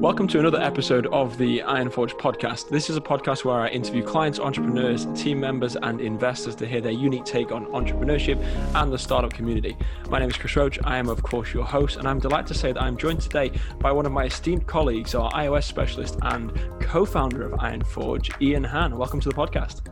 [0.00, 2.68] Welcome to another episode of the Ironforge podcast.
[2.68, 6.80] This is a podcast where I interview clients, entrepreneurs, team members, and investors to hear
[6.80, 8.38] their unique take on entrepreneurship
[8.74, 9.76] and the startup community.
[10.10, 10.78] My name is Chris Roach.
[10.84, 13.52] I am, of course, your host, and I'm delighted to say that I'm joined today
[13.78, 18.64] by one of my esteemed colleagues, our iOS specialist and co founder of Ironforge, Ian
[18.64, 18.98] Han.
[18.98, 19.82] Welcome to the podcast.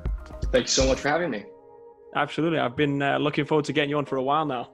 [0.50, 1.44] Thank you so much for having me.
[2.14, 2.58] Absolutely.
[2.58, 4.70] I've been uh, looking forward to getting you on for a while now.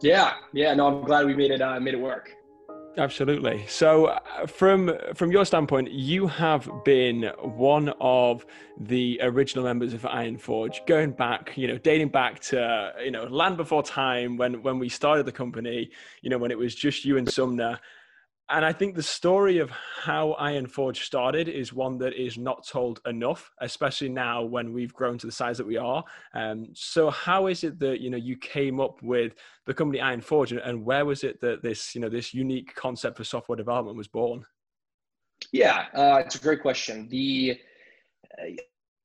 [0.00, 0.74] Yeah, yeah.
[0.74, 2.34] No, I'm glad we made it uh, made it work.
[2.96, 3.64] Absolutely.
[3.66, 8.46] So, uh, from from your standpoint, you have been one of
[8.78, 13.24] the original members of Iron Forge, going back, you know, dating back to you know
[13.24, 15.90] land before time when when we started the company.
[16.22, 17.80] You know, when it was just you and Sumner,
[18.50, 22.66] and I think the story of how Iron Forge started is one that is not
[22.66, 26.04] told enough, especially now when we've grown to the size that we are.
[26.34, 29.34] Um, so, how is it that you know you came up with
[29.64, 33.16] the company Iron Forge, and where was it that this you know this unique concept
[33.16, 34.44] for software development was born?
[35.52, 37.08] Yeah, uh, it's a great question.
[37.08, 37.58] The
[38.38, 38.50] uh,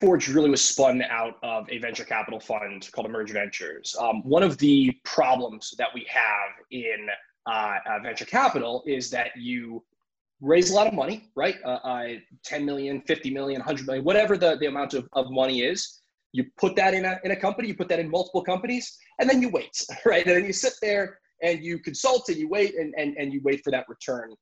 [0.02, 3.95] Forge really was spun out of a venture capital fund called Emerge Ventures.
[4.00, 7.08] Um, one of the problems that we have in
[7.50, 9.83] uh, uh, venture capital is that you
[10.42, 11.55] raise a lot of money, right?
[11.66, 12.08] Uh, uh,
[12.45, 16.02] 10 million, 50 million, 100 million, whatever the, the amount of, of money is.
[16.31, 19.27] You put that in a, in a company, you put that in multiple companies, and
[19.27, 20.25] then you wait, right?
[20.25, 23.42] And then you sit there and you consult and you wait and, and, and you
[23.44, 24.36] wait for that return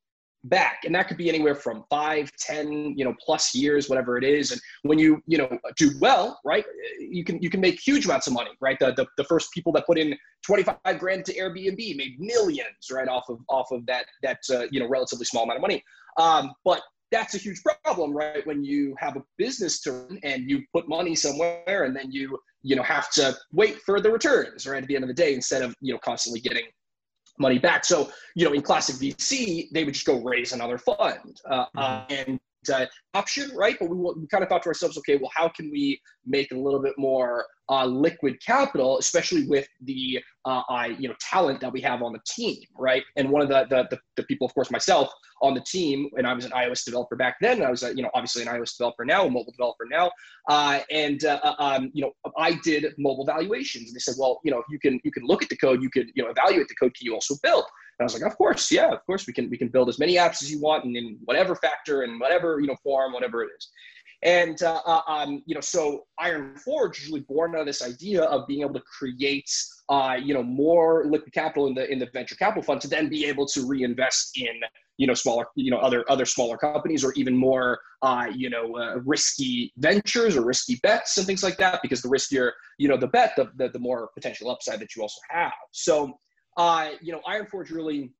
[0.47, 0.81] back.
[0.85, 4.51] And that could be anywhere from five ten you know plus years whatever it is.
[4.51, 6.65] And when you you know do well right
[6.99, 8.77] you can you can make huge amounts of money right?
[8.79, 13.07] The the, the first people that put in 25 grand to airbnb made millions right
[13.07, 15.83] off of off of that that uh, you know relatively small amount of money.
[16.17, 16.81] Um, but
[17.11, 20.87] that's a huge problem right when you have a business to run and you put
[20.89, 24.87] money somewhere and then you you know have to wait for the returns right at
[24.87, 26.65] the end of the day instead of you know constantly getting
[27.37, 27.85] money back.
[27.85, 31.41] So, you know, in classic VC, they would just go raise another fund.
[31.45, 32.13] Uh, mm-hmm.
[32.13, 33.77] and uh, option, right?
[33.79, 36.55] But we, we kind of thought to ourselves, okay, well, how can we make a
[36.55, 41.71] little bit more uh, liquid capital, especially with the uh, I, you know talent that
[41.71, 43.03] we have on the team, right?
[43.17, 45.11] And one of the, the, the the people, of course, myself
[45.41, 47.61] on the team, and I was an iOS developer back then.
[47.61, 50.11] I was, a, you know, obviously an iOS developer now, a mobile developer now,
[50.49, 53.87] uh, and uh, uh, um, you know, I did mobile valuations.
[53.87, 55.81] And they said, well, you know, if you can you can look at the code,
[55.81, 56.95] you could you know evaluate the code.
[56.95, 57.65] Can you also build?
[57.99, 59.99] And I was like, of course, yeah, of course we can we can build as
[59.99, 63.43] many apps as you want and in whatever factor and whatever you know form, whatever
[63.43, 63.69] it is.
[64.23, 68.23] And uh, uh, um, you know, so Ironforge is really born out of this idea
[68.23, 69.51] of being able to create
[69.89, 73.09] uh, you know more liquid capital in the in the venture capital fund to then
[73.09, 74.55] be able to reinvest in
[74.97, 78.75] you know smaller you know other other smaller companies or even more uh, you know
[78.75, 82.97] uh, risky ventures or risky bets and things like that because the riskier you know
[82.97, 86.19] the bet the, the, the more potential upside that you also have so
[86.57, 88.11] uh, you know ironforge really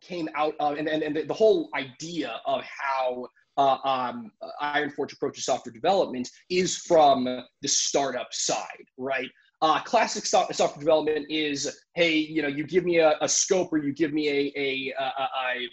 [0.00, 4.30] came out of and, and, and the, the whole idea of how uh, um,
[4.62, 9.28] Ironforge approaches software development is from the startup side, right?
[9.60, 13.78] Uh, classic software development is, hey, you know, you give me a, a scope or
[13.78, 15.68] you give me a, a, a, a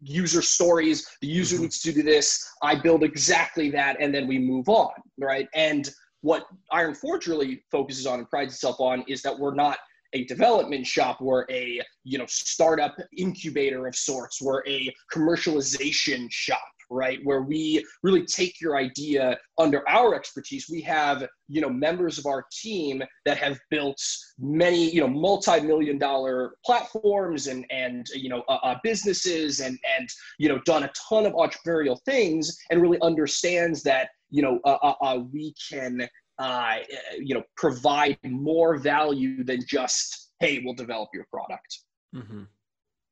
[0.00, 1.06] user stories.
[1.20, 1.62] The user mm-hmm.
[1.64, 2.44] needs to do this.
[2.62, 5.48] I build exactly that, and then we move on, right?
[5.54, 5.88] And
[6.22, 9.78] what Iron Forge really focuses on and prides itself on is that we're not
[10.12, 16.62] a development shop we're a you know startup incubator of sorts we're a commercialization shop
[16.90, 17.18] right?
[17.24, 20.66] Where we really take your idea under our expertise.
[20.70, 24.00] We have you know members of our team that have built
[24.38, 30.08] many you know multi-million dollar platforms and and you know uh, uh, businesses and and
[30.38, 34.78] you know done a ton of entrepreneurial things and really understands that you know uh,
[34.82, 36.76] uh, uh we can uh,
[37.18, 41.78] you know provide more value than just hey we'll develop your product
[42.14, 42.42] mm-hmm.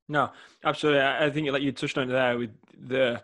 [0.09, 0.31] no
[0.65, 2.51] absolutely i think like you touched on there with
[2.89, 3.23] the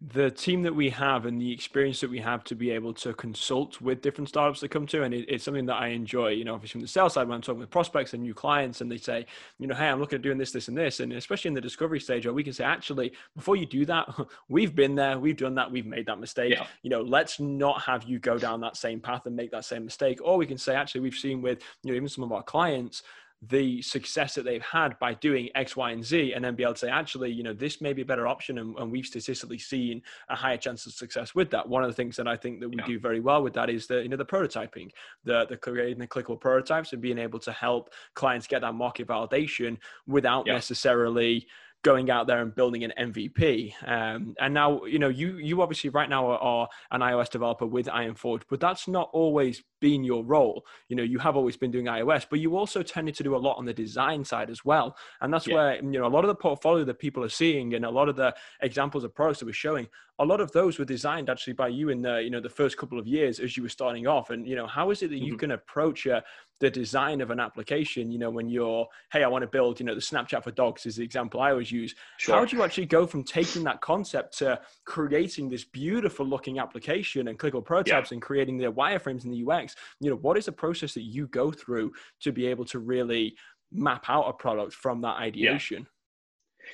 [0.00, 3.14] the team that we have and the experience that we have to be able to
[3.14, 6.44] consult with different startups that come to and it, it's something that i enjoy you
[6.44, 8.92] know obviously from the sales side when i'm talking with prospects and new clients and
[8.92, 9.24] they say
[9.58, 11.60] you know hey i'm looking at doing this this and this and especially in the
[11.62, 14.06] discovery stage where we can say actually before you do that
[14.48, 16.66] we've been there we've done that we've made that mistake yeah.
[16.82, 19.82] you know let's not have you go down that same path and make that same
[19.82, 22.42] mistake or we can say actually we've seen with you know even some of our
[22.42, 23.02] clients
[23.42, 26.72] the success that they've had by doing X, Y, and Z, and then be able
[26.72, 29.58] to say, actually, you know, this may be a better option, and, and we've statistically
[29.58, 31.68] seen a higher chance of success with that.
[31.68, 32.86] One of the things that I think that we yeah.
[32.86, 34.90] do very well with that is the you know the prototyping,
[35.24, 39.06] the the creating the clickable prototypes, and being able to help clients get that market
[39.06, 40.54] validation without yeah.
[40.54, 41.46] necessarily
[41.86, 43.72] going out there and building an MVP.
[43.88, 47.64] Um, and now, you know, you you obviously right now are, are, an iOS developer
[47.64, 50.66] with Ironforge, but that's not always been your role.
[50.88, 53.38] You know, you have always been doing iOS, but you also tended to do a
[53.38, 54.96] lot on the design side as well.
[55.20, 55.54] And that's yeah.
[55.54, 58.08] where you know a lot of the portfolio that people are seeing and a lot
[58.08, 59.86] of the examples of products that we're showing,
[60.18, 62.76] a lot of those were designed actually by you in the you know the first
[62.78, 64.30] couple of years as you were starting off.
[64.30, 65.36] And you know, how is it that you mm-hmm.
[65.36, 66.20] can approach uh,
[66.60, 68.10] the design of an application?
[68.10, 70.86] You know, when you're, hey, I want to build, you know, the Snapchat for dogs
[70.86, 71.94] is the example I always use.
[72.18, 72.36] Sure.
[72.36, 77.28] How do you actually go from taking that concept to creating this beautiful looking application
[77.28, 78.14] and clickable prototypes yeah.
[78.14, 79.74] and creating the wireframes in the UX?
[80.00, 83.36] You know, what is the process that you go through to be able to really
[83.72, 85.82] map out a product from that ideation?
[85.82, 85.88] Yeah.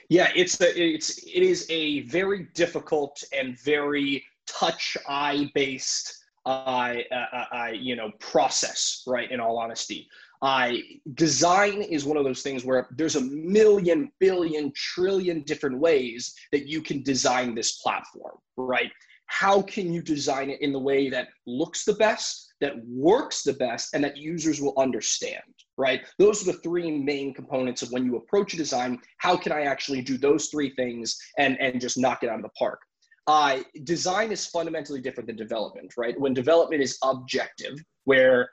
[0.08, 6.94] Yeah, it's a, it's it is a very difficult and very touch eye based uh,
[7.10, 9.30] uh, uh, you know process, right?
[9.30, 10.08] In all honesty,
[10.42, 10.82] I
[11.14, 16.66] design is one of those things where there's a million, billion, trillion different ways that
[16.66, 18.90] you can design this platform, right?
[19.26, 23.52] How can you design it in the way that looks the best, that works the
[23.52, 25.42] best, and that users will understand,
[25.78, 26.02] right?
[26.18, 28.98] Those are the three main components of when you approach a design.
[29.18, 32.42] How can I actually do those three things and, and just knock it out of
[32.42, 32.80] the park?
[33.26, 36.18] Uh, design is fundamentally different than development, right?
[36.18, 38.48] When development is objective, where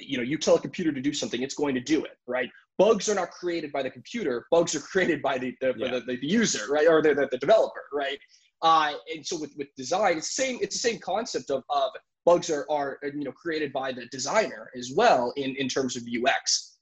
[0.00, 2.50] you know you tell a computer to do something it's going to do it right
[2.78, 5.92] bugs are not created by the computer bugs are created by the the, yeah.
[5.92, 8.18] the, the, the, user right or the, the, the developer right
[8.62, 11.90] uh, and so with, with design it's same it's the same concept of, of
[12.24, 16.02] bugs are, are you know created by the designer as well in, in terms of
[16.24, 16.76] ux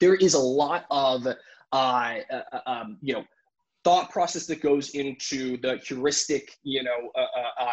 [0.00, 1.34] there is a lot of uh,
[1.72, 3.24] uh, um, you know
[3.84, 7.72] thought process that goes into the heuristic, you know, uh, uh, uh,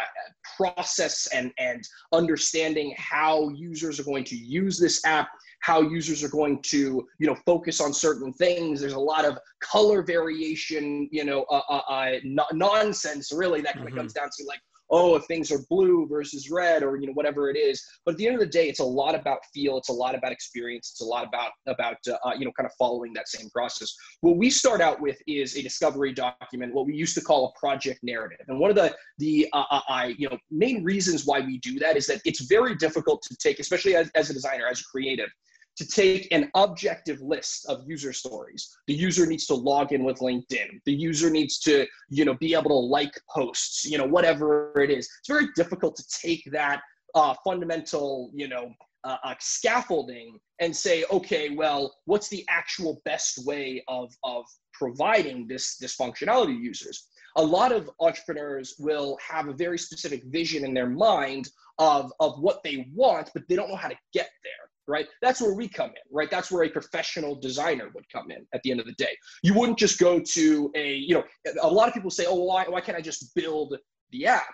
[0.58, 5.28] process and and understanding how users are going to use this app,
[5.62, 8.80] how users are going to, you know, focus on certain things.
[8.80, 12.12] There's a lot of color variation, you know, uh, uh, uh
[12.54, 14.00] nonsense really that kind of mm-hmm.
[14.02, 14.60] comes down to like
[14.90, 17.84] oh, if things are blue versus red or you know whatever it is.
[18.06, 19.78] But at the end of the day, it's a lot about feel.
[19.78, 20.92] It's a lot about experience.
[20.92, 23.94] It's a lot about about uh, uh, you know kind of following that same process.
[24.22, 27.60] What we start out with is a discovery document, what we used to call a
[27.60, 28.46] project narrative.
[28.48, 31.98] And one of the the uh, uh, you know main reasons why we do that
[31.98, 35.30] is that it's very difficult to take, especially as, as a designer, as a creative
[35.78, 38.78] to take an objective list of user stories.
[38.88, 40.80] The user needs to log in with LinkedIn.
[40.86, 44.90] The user needs to, you know, be able to like posts, you know, whatever it
[44.90, 45.10] is.
[45.20, 46.82] It's very difficult to take that
[47.14, 48.72] uh, fundamental, you know,
[49.04, 55.48] uh, uh, scaffolding and say, okay, well, what's the actual best way of, of providing
[55.48, 57.08] this, this functionality to users?
[57.36, 61.50] A lot of entrepreneurs will have a very specific vision in their mind
[61.80, 65.08] of, of what they want, but they don't know how to get there right?
[65.22, 66.30] That's where we come in, right?
[66.30, 69.16] That's where a professional designer would come in at the end of the day.
[69.44, 71.24] You wouldn't just go to a, you know,
[71.62, 73.76] a lot of people say, oh, why, why can't I just build
[74.12, 74.54] the app?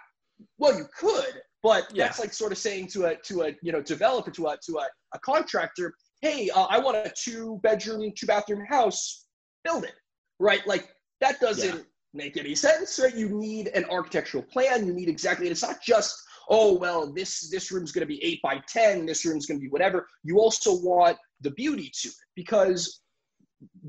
[0.57, 2.05] Well, you could, but yeah.
[2.05, 4.77] that's like sort of saying to a, to a, you know, developer, to a, to
[4.77, 9.25] a, a contractor, hey, uh, I want a two bedroom, two bathroom house,
[9.63, 9.93] build it,
[10.39, 10.65] right?
[10.65, 10.89] Like
[11.19, 11.83] that doesn't yeah.
[12.13, 13.15] make any sense, right?
[13.15, 14.87] You need an architectural plan.
[14.87, 16.15] You need exactly, and it's not just,
[16.51, 19.63] oh well this this room's going to be 8 by 10 this room's going to
[19.63, 20.07] be whatever.
[20.23, 23.01] You also want the beauty to it because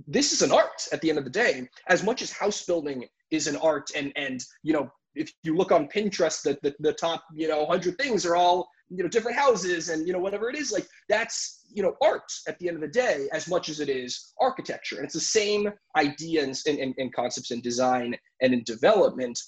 [0.07, 1.69] this is an art at the end of the day.
[1.89, 5.73] As much as house building is an art and and you know if you look
[5.73, 9.37] on pinterest the, the, the top you know 100 things are all you know different
[9.37, 12.77] houses and you know whatever it is like that's you know art at the end
[12.77, 14.97] of the day as much as it is architecture.
[14.97, 19.39] And it's the same ideas and, and, and concepts in design and in development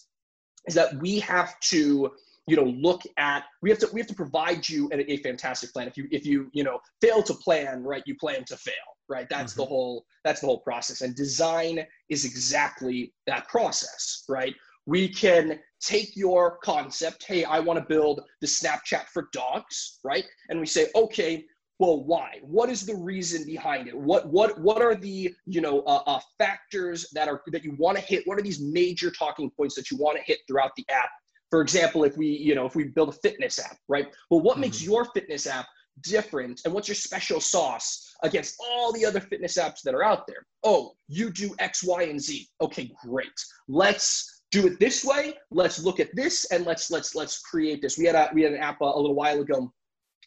[0.67, 2.11] is that we have to
[2.47, 5.73] you know look at we have to we have to provide you a, a fantastic
[5.73, 5.89] plan.
[5.89, 8.75] If you if you you know fail to plan right you plan to fail
[9.09, 9.27] right?
[9.29, 9.63] That's mm-hmm.
[9.63, 11.03] the whole that's the whole process.
[11.03, 14.55] And design is exactly that process right?
[14.87, 20.25] We can take your concept hey i want to build the snapchat for dogs right?
[20.49, 21.45] And we say okay
[21.81, 22.39] well why?
[22.43, 23.97] What is the reason behind it?
[23.97, 27.99] What what what are the you know uh, uh, factors that are that you want
[27.99, 28.23] to hit?
[28.27, 31.11] What are these major talking points that you want to hit throughout the app
[31.55, 34.09] for example, if we, you know, if we build a fitness app, right?
[34.29, 34.63] Well, what mm-hmm.
[34.63, 35.67] makes your fitness app
[36.01, 40.27] different and what's your special sauce against all the other fitness apps that are out
[40.27, 40.45] there?
[40.65, 42.49] Oh, you do X, Y, and Z.
[42.61, 43.41] Okay, great.
[43.69, 45.35] Let's do it this way.
[45.53, 47.97] Let's look at this and let's let's let's create this.
[47.97, 49.73] We had a we had an app a, a little while ago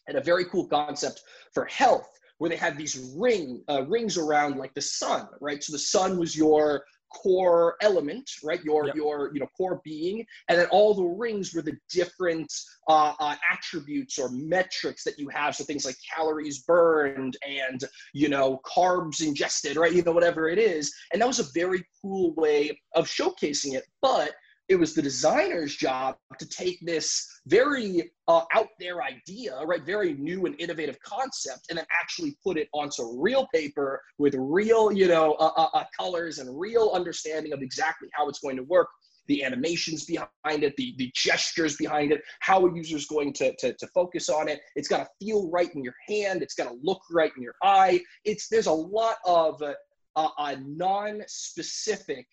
[0.06, 1.20] and a very cool concept
[1.52, 2.08] for health
[2.38, 5.62] where they had these ring uh, rings around like the sun, right?
[5.62, 8.62] So the sun was your core element, right?
[8.64, 8.96] Your Yep.
[8.96, 12.52] your you know core being, and then all the rings were the different
[12.88, 15.54] uh, uh, attributes or metrics that you have.
[15.54, 19.92] So things like calories burned and you know carbs ingested, right?
[19.92, 23.84] You know whatever it is, and that was a very cool way of showcasing it.
[24.02, 24.32] But
[24.68, 30.12] it was the designer's job to take this very uh, out there idea, right, very
[30.14, 35.08] new and innovative concept, and then actually put it onto real paper with real, you
[35.08, 38.88] know, uh, uh, uh, colors and real understanding of exactly how it's going to work.
[39.26, 43.74] The animations behind it, the, the gestures behind it, how a user's going to, to,
[43.74, 44.60] to focus on it.
[44.74, 46.42] It's got to feel right in your hand.
[46.42, 48.00] It's got to look right in your eye.
[48.24, 49.74] It's there's a lot of uh,
[50.16, 52.26] uh, non-specific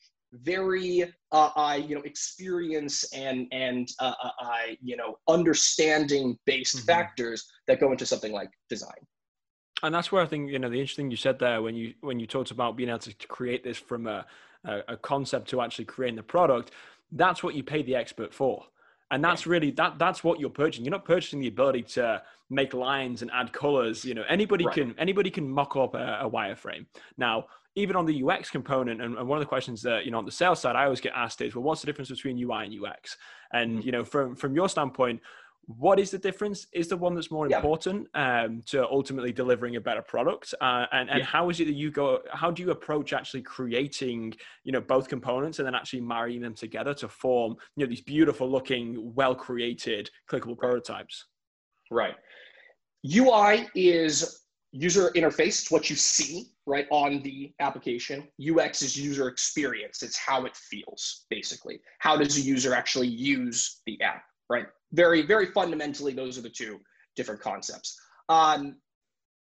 [0.43, 6.77] very uh, uh, you know experience and and uh, uh, uh you know understanding based
[6.77, 6.85] mm-hmm.
[6.85, 8.91] factors that go into something like design.
[9.83, 12.19] And that's where i think you know the interesting you said there when you when
[12.19, 14.25] you talked about being able to create this from a,
[14.63, 16.71] a, a concept to actually creating the product
[17.11, 18.65] that's what you pay the expert for.
[19.11, 20.83] And that's really that that's what you're purchasing.
[20.83, 24.75] You're not purchasing the ability to make lines and add colors you know anybody right.
[24.75, 26.85] can anybody can mock up a, a wireframe.
[27.17, 30.17] Now even on the UX component, and, and, one of the questions that you know
[30.17, 32.65] on the sales side I always get asked is, well, what's the difference between UI
[32.65, 33.17] and UX?
[33.51, 33.85] And mm-hmm.
[33.85, 35.21] you know, from from your standpoint,
[35.67, 36.67] what is the difference?
[36.73, 37.57] Is the one that's more yeah.
[37.57, 40.53] important um, to ultimately delivering a better product?
[40.61, 41.25] Uh, and and yeah.
[41.25, 42.21] how is it that you go?
[42.31, 46.53] How do you approach actually creating you know both components and then actually marrying them
[46.53, 50.59] together to form you know these beautiful looking, well created, clickable right.
[50.59, 51.25] prototypes?
[51.91, 52.15] Right.
[53.05, 54.44] UI is
[54.75, 55.61] user interface.
[55.61, 58.27] It's what you see right on the application.
[58.39, 60.03] Ux is user experience.
[60.03, 61.79] It's how it feels basically.
[61.99, 64.67] How does a user actually use the app right?
[64.93, 66.79] Very very fundamentally those are the two
[67.15, 67.97] different concepts.
[68.29, 68.75] Um,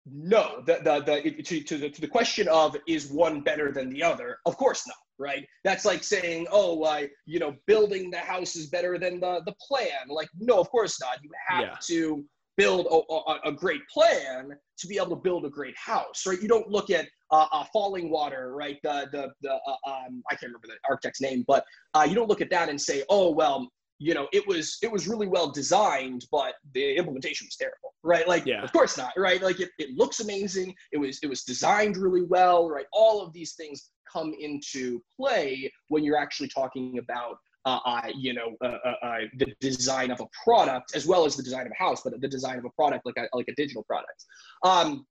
[0.06, 3.90] no the, the, the, to, to, the, to the question of is one better than
[3.90, 5.46] the other of course not right?
[5.64, 9.56] That's like saying oh uh, you know building the house is better than the, the
[9.68, 10.08] plan.
[10.10, 11.18] Like no of course not.
[11.24, 11.76] You have yeah.
[11.88, 12.26] to
[12.58, 14.50] build a, a, a, great plan
[14.80, 16.42] to be able to build a great house, right?
[16.42, 18.78] You don't look at uh, uh, Fallingwater, right?
[18.84, 22.28] The the the uh, um, I can't remember the architect's name, but uh, you don't
[22.28, 25.52] look at that and say, oh well, you know, it was it was really well
[25.52, 28.28] designed, but the implementation was terrible, right?
[28.28, 28.64] Like, yeah.
[28.64, 29.42] of course not, right?
[29.42, 30.74] Like it, it looks amazing.
[30.92, 32.86] It was it was designed really well, right?
[32.92, 37.38] All of these things come into play when you're actually talking about
[37.68, 41.44] uh, you know, uh, uh, uh, the design of a product as well as the
[41.44, 43.84] design of a house, but the design of a product like a, like a digital
[43.84, 44.26] product.
[44.64, 45.06] Um,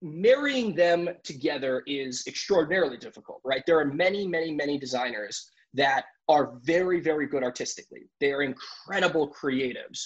[0.00, 3.62] marrying them together is extraordinarily difficult, right?
[3.66, 8.02] There are many, many, many designers that are very, very good artistically.
[8.20, 10.00] They are incredible creatives,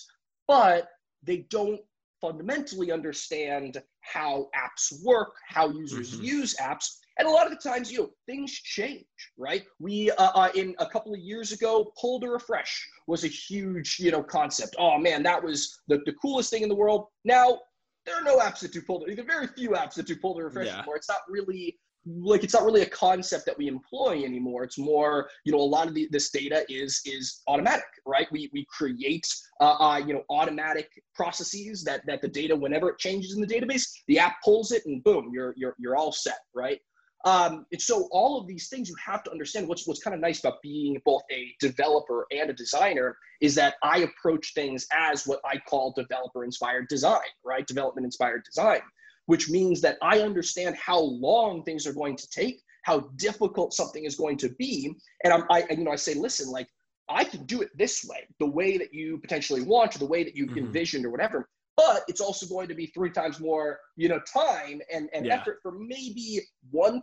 [0.47, 0.89] but
[1.23, 1.81] they don't
[2.21, 6.25] fundamentally understand how apps work, how users mm-hmm.
[6.25, 9.05] use apps, and a lot of the times, you know, things change,
[9.39, 9.65] right?
[9.79, 13.99] We, uh, uh, in a couple of years ago, pull to refresh was a huge,
[13.99, 14.77] you know, concept.
[14.79, 17.07] Oh man, that was the, the coolest thing in the world.
[17.25, 17.61] Now,
[18.05, 20.17] there are no apps that do pull to, there are very few apps that do
[20.17, 20.79] pull to refresh yeah.
[20.79, 20.97] anymore.
[20.97, 25.29] It's not really like it's not really a concept that we employ anymore it's more
[25.45, 29.27] you know a lot of the, this data is is automatic right we we create
[29.61, 33.47] uh, uh, you know automatic processes that that the data whenever it changes in the
[33.47, 36.81] database the app pulls it and boom you're you're you're all set right
[37.27, 40.21] um, and so all of these things you have to understand what's what's kind of
[40.21, 45.27] nice about being both a developer and a designer is that I approach things as
[45.27, 47.67] what I call developer inspired design, right?
[47.67, 48.81] Development inspired design,
[49.27, 54.05] which means that I understand how long things are going to take, how difficult something
[54.05, 56.69] is going to be, and I'm, I you know I say listen like
[57.09, 60.23] I can do it this way, the way that you potentially want, or the way
[60.23, 60.59] that you mm-hmm.
[60.59, 64.81] envisioned, or whatever but it's also going to be three times more you know time
[64.93, 65.35] and, and yeah.
[65.35, 66.41] effort for maybe
[66.75, 67.01] 1%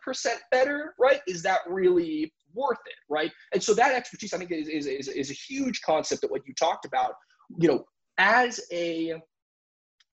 [0.52, 1.22] better right?
[1.28, 3.32] Is that really worth it right?
[3.54, 6.42] And so that expertise i think is, is, is, is a huge concept that what
[6.48, 7.14] you talked about
[7.58, 7.86] you know
[8.18, 9.14] as a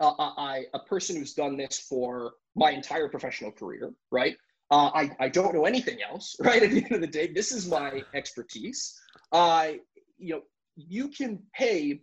[0.00, 4.36] a, a person who's done this for my entire professional career right?
[4.72, 6.62] Uh, I, I don't know anything else right?
[6.62, 8.98] At the end of the day this is my expertise.
[9.32, 9.72] Uh,
[10.18, 10.42] you know
[10.76, 12.00] you can pay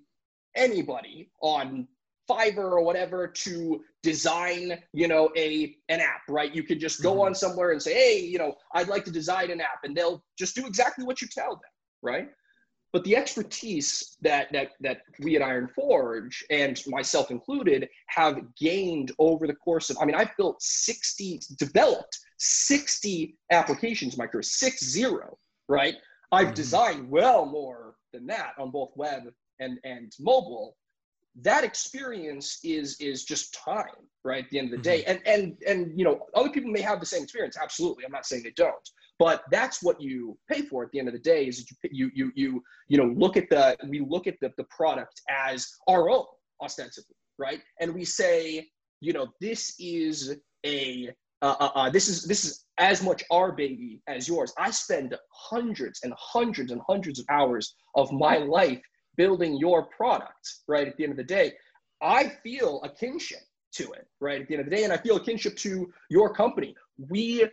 [0.55, 1.87] anybody on
[2.29, 6.53] Fiverr or whatever to design, you know, a an app, right?
[6.53, 7.21] You could just go mm-hmm.
[7.21, 10.23] on somewhere and say, hey, you know, I'd like to design an app, and they'll
[10.37, 12.29] just do exactly what you tell them, right?
[12.93, 19.11] But the expertise that that that we at Iron Forge and myself included have gained
[19.19, 24.41] over the course of, I mean, I've built 60, developed 60 applications in my career,
[24.41, 25.95] six zero, right?
[26.31, 26.53] I've mm-hmm.
[26.55, 29.23] designed well more than that on both web
[29.59, 30.75] and and mobile
[31.41, 33.85] that experience is is just time
[34.23, 35.03] right at the end of the day.
[35.03, 35.17] Mm-hmm.
[35.27, 37.57] and and and you know other people may have the same experience.
[37.61, 38.05] Absolutely.
[38.05, 38.75] I'm not saying they don't.
[39.19, 42.11] But that's what you pay for at the end of the day is that you
[42.13, 46.09] you you you know look at the we look at the, the product as our
[46.09, 46.25] own
[46.61, 47.61] ostensibly right?
[47.79, 48.67] And we say
[48.99, 51.09] you know this is a
[51.41, 54.53] uh, uh, uh, this is this is as much our baby as yours.
[54.57, 58.81] I spend hundreds and hundreds and hundreds of hours of my life
[59.17, 60.87] building your product, right?
[60.87, 61.53] At the end of the day,
[62.01, 63.39] I feel a kinship
[63.73, 64.41] to it, right?
[64.41, 66.75] At the end of the day, and I feel a kinship to your company.
[66.97, 67.47] We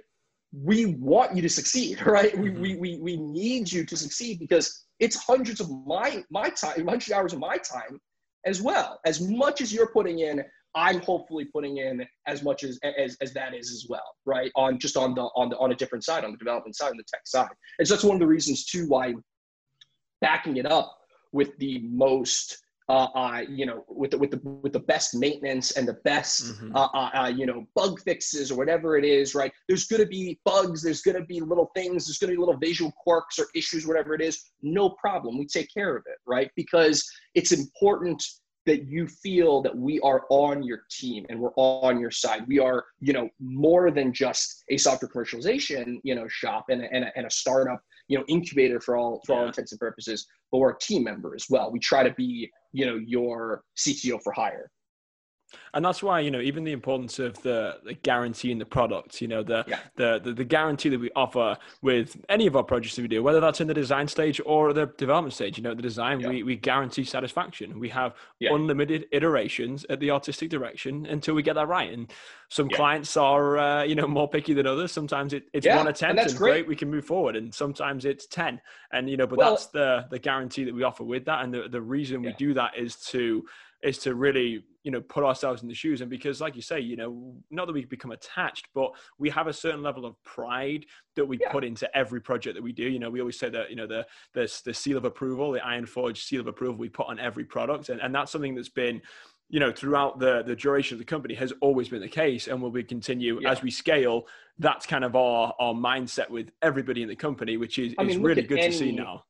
[0.63, 2.37] we want you to succeed, right?
[2.39, 2.81] We, we, mm-hmm.
[2.81, 7.17] we, we need you to succeed because it's hundreds of my my time, hundreds of
[7.17, 8.01] hours of my time
[8.47, 9.01] as well.
[9.05, 10.45] As much as you're putting in,
[10.77, 14.51] I'm hopefully putting in as much as, as as that is as well, right?
[14.57, 16.97] On just on the on the on a different side, on the development side, on
[16.97, 17.51] the tech side.
[17.79, 19.15] And so that's one of the reasons too why
[20.21, 20.97] backing it up
[21.35, 25.71] with the most uh, uh, you know, with the with the with the best maintenance
[25.73, 26.77] and the best mm-hmm.
[26.77, 29.53] uh, uh, uh, you know bug fixes or whatever it is, right?
[29.69, 30.83] There's going to be bugs.
[30.83, 32.07] There's going to be little things.
[32.07, 34.39] There's going to be little visual quirks or issues, whatever it is.
[34.63, 35.39] No problem.
[35.39, 36.51] We take care of it, right?
[36.57, 38.23] Because it's important
[38.67, 42.45] that you feel that we are on your team and we're on your side.
[42.49, 46.93] We are, you know, more than just a software commercialization, you know, shop and a,
[46.93, 49.41] and a, and a startup you know incubator for all for yeah.
[49.41, 52.51] all intents and purposes but we're a team member as well we try to be
[52.73, 54.71] you know your cto for hire
[55.75, 59.21] and that's why you know even the importance of the, the guarantee in the product
[59.21, 59.79] you know the, yeah.
[59.97, 63.23] the, the the guarantee that we offer with any of our projects that we do
[63.23, 66.29] whether that's in the design stage or the development stage you know the design yeah.
[66.29, 68.53] we, we guarantee satisfaction we have yeah.
[68.53, 72.13] unlimited iterations at the artistic direction until we get that right and
[72.51, 76.11] some clients are uh, you know more picky than others sometimes it, it's one attempt
[76.11, 76.53] and, that's and great.
[76.53, 76.69] great.
[76.69, 78.61] we can move forward and sometimes it's 10
[78.93, 81.53] and you know but well, that's the the guarantee that we offer with that and
[81.53, 83.45] the, the reason we do that is to
[83.83, 86.01] is to really you know put ourselves in the shoes.
[86.01, 89.49] And because like you say you know not that we become attached but we have
[89.49, 90.87] a certain level of pride
[91.17, 91.51] that we yeah.
[91.51, 92.85] put into every project that we do.
[92.85, 95.61] You know we always say that you know the the, the seal of approval the
[95.61, 97.89] ironforge seal of approval we put on every product.
[97.89, 99.01] And, and that's something that's been
[99.49, 102.61] you know throughout the the duration of the company has always been the case and
[102.61, 103.51] will be continue yeah.
[103.51, 104.27] as we scale.
[104.59, 108.11] That's kind of our our mindset with everybody in the company which is, I mean,
[108.11, 109.25] is really good any, to see now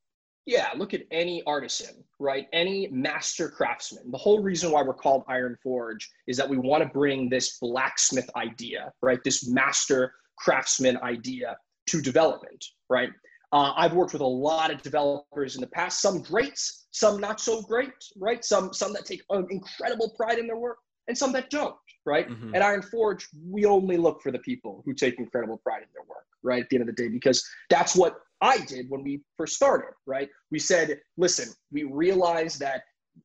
[0.47, 2.47] yeah, look at any artisan, right?
[2.53, 4.11] Any master craftsman.
[4.11, 7.59] The whole reason why we're called Iron Forge is that we want to bring this
[7.59, 9.19] blacksmith idea, right?
[9.25, 11.57] This master craftsman idea
[11.89, 13.11] to development, right?
[13.53, 17.41] Uh, I've worked with a lot of developers in the past, some greats, some not
[17.41, 18.45] so great, right?
[18.45, 22.29] Some some that take incredible pride in their work, and some that don't, right?
[22.29, 22.55] Mm-hmm.
[22.55, 26.03] At Iron Forge, we only look for the people who take incredible pride in their
[26.09, 26.65] work, right?
[26.65, 29.95] At the end of the day, because that's what I did when we first started,
[30.05, 30.29] right?
[30.51, 32.83] We said, listen, we realized that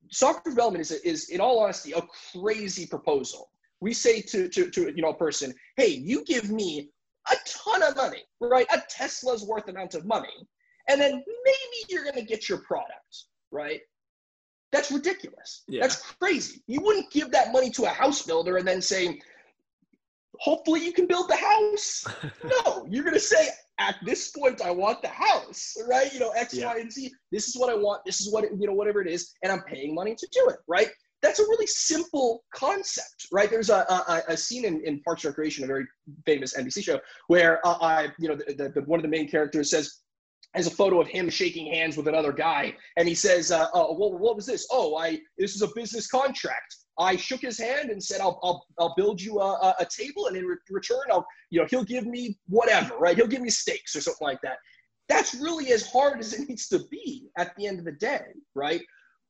[0.10, 2.02] software development is, is in all honesty, a
[2.34, 3.52] crazy proposal.
[3.82, 6.90] We say to, to, to you know, a person, hey, you give me
[7.30, 8.66] a ton of money, right?
[8.74, 10.48] A Tesla's worth amount of money.
[10.88, 13.82] And then maybe you're going to get your product, right?
[14.72, 15.64] That's ridiculous.
[15.68, 15.82] Yeah.
[15.82, 16.64] That's crazy.
[16.68, 19.20] You wouldn't give that money to a house builder and then say,
[20.40, 22.06] hopefully you can build the house.
[22.44, 26.12] no, you're going to say, at this point, I want the house, right?
[26.14, 26.68] You know, X, yeah.
[26.68, 27.12] Y, and Z.
[27.32, 28.02] This is what I want.
[28.06, 29.34] This is what, it, you know, whatever it is.
[29.44, 30.90] And I'm paying money to do it, right?
[31.22, 33.50] That's a really simple concept, right?
[33.50, 35.86] There's a, a, a scene in, in Parks and Recreation, a very
[36.26, 39.28] famous NBC show, where uh, I, you know, the, the, the, one of the main
[39.28, 40.00] characters says,
[40.56, 43.94] has a photo of him shaking hands with another guy, and he says, uh, "Oh,
[43.94, 44.68] what, what was this?
[44.72, 46.76] Oh, I this is a business contract.
[47.00, 50.36] I shook his hand and said, I'll, I'll, I'll build you a, a table and
[50.36, 53.16] in re- return, I'll, you know, he'll give me whatever, right?
[53.16, 54.58] He'll give me steaks or something like that.
[55.08, 58.26] That's really as hard as it needs to be at the end of the day,
[58.54, 58.82] right?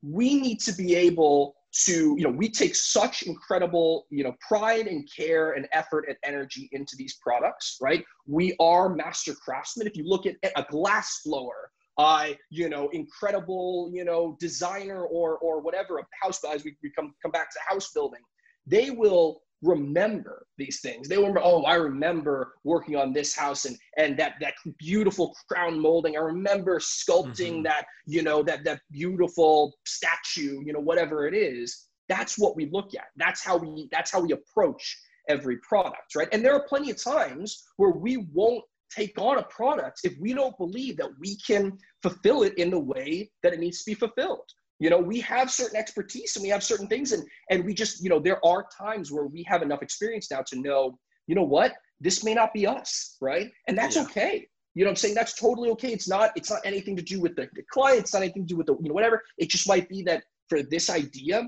[0.02, 1.56] We need to be able
[1.86, 6.18] to, you know, we take such incredible, you know, pride and care and effort and
[6.24, 8.04] energy into these products, right?
[8.26, 9.86] We are master craftsmen.
[9.86, 15.38] If you look at a glass blower, uh, you know, incredible, you know, designer or
[15.40, 18.22] or whatever a house as we, we come come back to house building,
[18.66, 21.10] they will remember these things.
[21.10, 25.78] They remember, oh, I remember working on this house and and that that beautiful crown
[25.78, 26.16] molding.
[26.16, 27.64] I remember sculpting mm-hmm.
[27.64, 31.88] that, you know, that that beautiful statue, you know, whatever it is.
[32.08, 33.08] That's what we look at.
[33.18, 36.30] That's how we that's how we approach every product, right?
[36.32, 40.34] And there are plenty of times where we won't take on a product if we
[40.34, 43.96] don't believe that we can fulfill it in the way that it needs to be
[43.96, 44.50] fulfilled.
[44.80, 48.02] You know we have certain expertise and we have certain things and and we just
[48.02, 51.44] you know there are times where we have enough experience now to know you know
[51.44, 53.52] what this may not be us right?
[53.68, 54.04] And that's yeah.
[54.04, 54.48] okay.
[54.76, 55.16] You know i'm saying?
[55.16, 55.92] That's totally okay.
[55.92, 58.00] It's not it's not anything to do with the, the client.
[58.00, 59.22] It's not anything to do with the you know whatever.
[59.38, 61.48] It just might be that for this idea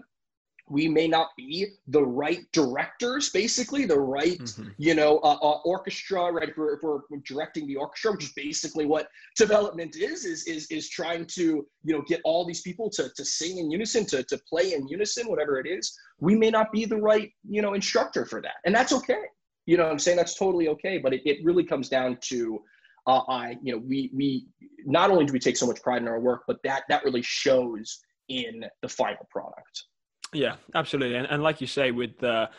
[0.72, 4.70] we may not be the right directors basically the right mm-hmm.
[4.78, 8.34] you know uh, uh, orchestra right if we're, if we're, directing the orchestra which is
[8.34, 9.08] basically what
[9.38, 13.26] development is is is, is trying to you know get all these people to, to
[13.26, 15.98] sing in unison to, to play in unison whatever it is.
[16.20, 18.56] We may not be the right you know instructor for that.
[18.66, 19.24] And that's okay.
[19.66, 20.18] You know i'm saying?
[20.18, 20.98] That's totally okay.
[20.98, 22.62] But it, it really comes down to
[23.08, 24.48] uh, I, you know, we we
[24.86, 27.22] not only do we take so much pride in our work, but that that really
[27.22, 29.86] shows in the final product.
[30.34, 31.18] Yeah, absolutely.
[31.18, 32.50] And, and like you say, with the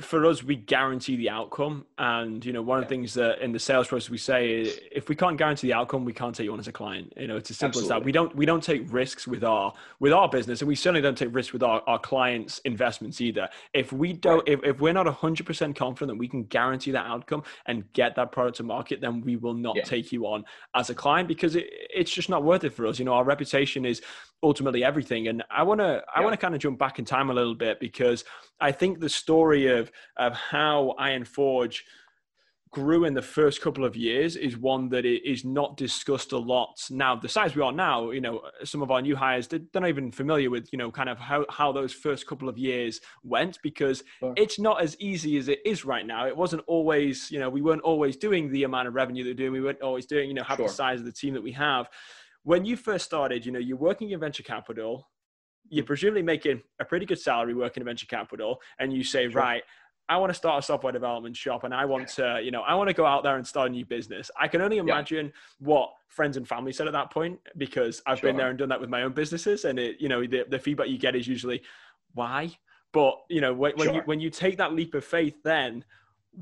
[0.00, 1.84] for us, we guarantee the outcome.
[1.98, 4.80] And, you know, one of the things that in the sales process we say, is,
[4.90, 7.12] if we can't guarantee the outcome, we can't take you on as a client.
[7.16, 7.96] You know, it's as simple Absolutely.
[7.96, 8.04] as that.
[8.04, 10.60] We don't, we don't take risks with our, with our business.
[10.62, 13.48] And we certainly don't take risks with our, our clients' investments either.
[13.72, 14.58] If we don't, right.
[14.58, 18.16] if, if we're not hundred percent confident that we can guarantee that outcome and get
[18.16, 19.82] that product to market, then we will not yeah.
[19.82, 22.98] take you on as a client because it, it's just not worth it for us.
[22.98, 24.02] You know, our reputation is
[24.42, 25.28] ultimately everything.
[25.28, 27.54] And I want to, I want to kind of jump back in time a little
[27.54, 28.24] bit because
[28.60, 29.08] I think the
[29.64, 31.84] story of of how Iron Forge
[32.70, 36.76] grew in the first couple of years is one that is not discussed a lot.
[36.90, 39.88] Now the size we are now you know some of our new hires they're not
[39.88, 43.58] even familiar with you know kind of how, how those first couple of years went
[43.62, 44.34] because sure.
[44.36, 46.26] it's not as easy as it is right now.
[46.26, 49.52] It wasn't always you know we weren't always doing the amount of revenue they're doing.
[49.52, 50.66] We weren't always doing you know have sure.
[50.66, 51.88] the size of the team that we have.
[52.42, 55.08] When you first started you know you're working in venture capital
[55.74, 59.40] you're presumably making a pretty good salary working in venture capital and you say sure.
[59.40, 59.62] right
[60.08, 62.74] I want to start a software development shop and I want to, you know, I
[62.74, 64.30] want to go out there and start a new business.
[64.38, 65.32] I can only imagine yeah.
[65.60, 68.28] what friends and family said at that point because I've sure.
[68.28, 69.64] been there and done that with my own businesses.
[69.64, 71.62] And it, you know, the, the feedback you get is usually
[72.12, 72.50] why,
[72.92, 73.86] but you know, when, sure.
[73.86, 75.84] when you, when you take that leap of faith, then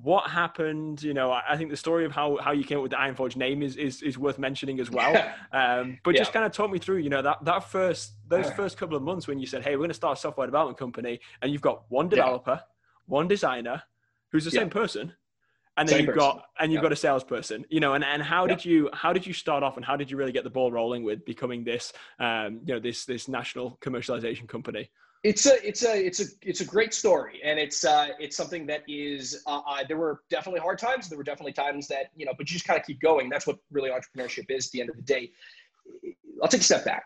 [0.01, 2.91] what happened you know i think the story of how how you came up with
[2.91, 5.13] the iron forge name is is, is worth mentioning as well.
[5.53, 6.21] Um, but yeah.
[6.21, 9.03] just kind of talk me through you know that that first those first couple of
[9.03, 11.61] months when you said hey we're going to start a software development company and you've
[11.61, 12.61] got one developer
[13.07, 13.83] one designer
[14.31, 15.13] who's the same person
[15.77, 16.31] and then same you've person.
[16.31, 19.27] got and you've got a salesperson you know and, and how did you how did
[19.27, 21.93] you start off and how did you really get the ball rolling with becoming this
[22.19, 24.91] um, you know this this national commercialization company
[25.25, 28.67] it's a it's a it's a it's a great story and it's uh it's something
[28.67, 32.27] that is uh, uh, there were definitely hard times there were definitely times that you
[32.27, 34.81] know but you just kind of keep going that's what really entrepreneurship is at the
[34.81, 35.31] end of the day
[36.43, 37.05] i'll take a step back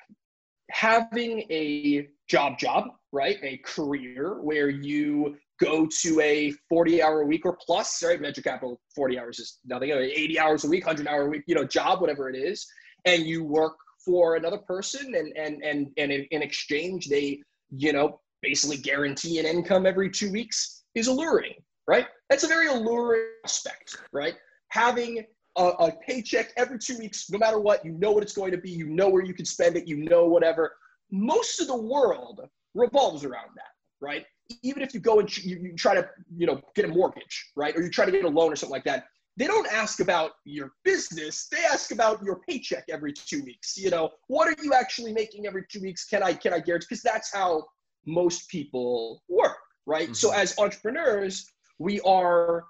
[0.70, 7.26] having a job job right a career where you go to a 40 hour a
[7.26, 8.20] week or plus, right?
[8.20, 11.54] Venture capital, 40 hours is nothing, 80 hours a week, 100 hour a week, you
[11.54, 12.66] know, job, whatever it is.
[13.04, 18.20] And you work for another person and, and, and, and in exchange, they, you know,
[18.42, 21.54] basically guarantee an income every two weeks is alluring,
[21.86, 22.06] right?
[22.30, 24.34] That's a very alluring aspect, right?
[24.68, 25.24] Having
[25.56, 28.58] a, a paycheck every two weeks, no matter what, you know what it's going to
[28.58, 30.76] be, you know where you can spend it, you know whatever.
[31.10, 32.40] Most of the world
[32.74, 34.26] revolves around that, right?
[34.62, 37.76] even if you go and you, you try to you know get a mortgage right
[37.76, 39.04] or you try to get a loan or something like that
[39.36, 43.90] they don't ask about your business they ask about your paycheck every two weeks you
[43.90, 44.10] know?
[44.28, 46.04] What are you actually making every two weeks?
[46.06, 47.64] Can i can i guarantee because that's how
[48.06, 50.04] most people work right?
[50.04, 50.14] Mm-hmm.
[50.14, 52.64] so as entrepreneurs we are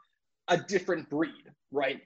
[0.48, 2.00] a different breed right?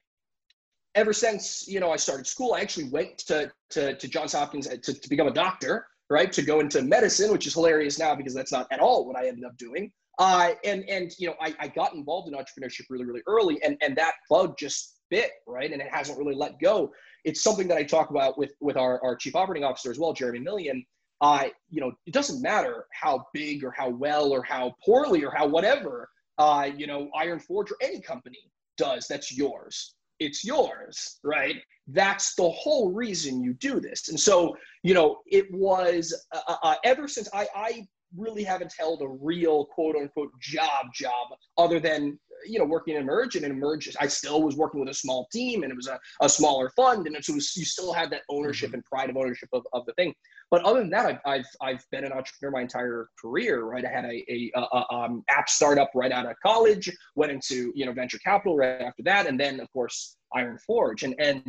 [0.96, 4.66] Ever since you know i started school i actually went to to, to johns hopkins
[4.66, 6.32] to, to become a doctor right?
[6.32, 9.28] To go into medicine, which is hilarious now because that's not at all what I
[9.28, 9.90] ended up doing.
[10.18, 13.78] Uh, and and you know, I, I got involved in entrepreneurship really, really early, and
[13.80, 15.72] and that bug just bit, right?
[15.72, 16.92] And it hasn't really let go.
[17.24, 20.12] It's something that I talk about with with our, our chief operating officer as well,
[20.12, 20.84] Jeremy Millian.
[21.22, 25.30] Uh, you know, it doesn't matter how big or how well or how poorly or
[25.30, 28.38] how whatever, uh, you know, Iron Forge or any company
[28.78, 31.56] does that's yours it's yours, right?
[31.88, 34.10] That's the whole reason you do this.
[34.10, 38.72] And so, you know, it was uh, uh, uh, ever since I, I really haven't
[38.78, 41.28] held a real quote unquote job job
[41.58, 44.88] other than you know working in Emerge and in Emerge I still was working with
[44.88, 47.92] a small team and it was a, a smaller fund and so was, you still
[47.92, 48.76] had that ownership mm-hmm.
[48.76, 50.14] and pride of ownership of, of the thing
[50.50, 53.90] but other than that I've, I've, I've been an entrepreneur my entire career right I
[53.90, 57.92] had a, a, a um, app startup right out of college went into you know
[57.92, 61.42] venture capital right after that and then of course Iron Forge and and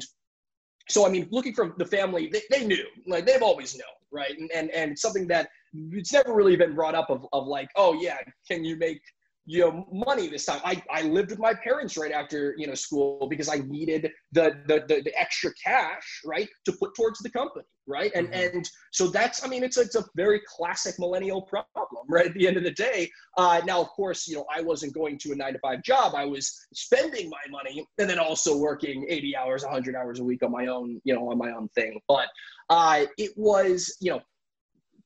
[0.90, 4.38] so I mean, looking from the family, they, they knew, like they've always known, right?
[4.38, 7.94] And, and and something that it's never really been brought up of, of like, oh
[7.94, 8.18] yeah,
[8.50, 9.02] can you make
[9.46, 10.62] you know money this time.
[10.64, 14.56] I i lived with my parents right after you know school because i needed the
[14.68, 18.12] the the, the extra cash right to put towards the company right?
[18.16, 18.58] And mm-hmm.
[18.58, 22.34] and so that's i mean it's a, it's a very classic millennial problem right at
[22.34, 23.10] the end of the day.
[23.38, 26.14] Uh, now of course you know i wasn't going to a nine to five job.
[26.16, 30.44] I was spending my money and then also working 80 hours 100 hours a week
[30.44, 32.00] on my own you know on my own thing.
[32.08, 32.28] But
[32.70, 34.22] uh, it was you know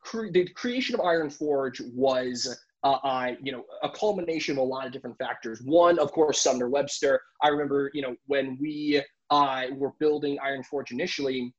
[0.02, 4.64] cre- the creation of Iron Forge was uh, I, you know, a culmination of a
[4.64, 5.60] lot of different factors.
[5.66, 7.20] One, of course, Sumner Webster.
[7.42, 11.54] I remember, you know, when we uh, were building Iron Forge initially,